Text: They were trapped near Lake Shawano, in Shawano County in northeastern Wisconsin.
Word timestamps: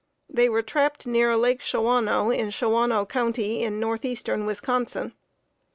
They 0.27 0.49
were 0.49 0.63
trapped 0.63 1.05
near 1.05 1.37
Lake 1.37 1.61
Shawano, 1.61 2.31
in 2.35 2.49
Shawano 2.49 3.05
County 3.07 3.59
in 3.61 3.79
northeastern 3.79 4.47
Wisconsin. 4.47 5.13